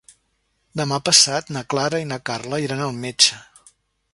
[0.79, 3.39] Demà passat na Clara i na Carla iran al metge.